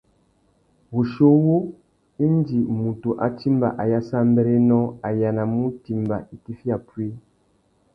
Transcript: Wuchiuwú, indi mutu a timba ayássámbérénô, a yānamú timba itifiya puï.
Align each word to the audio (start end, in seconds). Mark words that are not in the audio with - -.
Wuchiuwú, 0.93 1.55
indi 2.25 2.57
mutu 2.79 3.09
a 3.25 3.27
timba 3.37 3.67
ayássámbérénô, 3.83 4.79
a 5.07 5.09
yānamú 5.19 5.63
timba 5.83 6.17
itifiya 6.35 6.77
puï. 6.87 7.09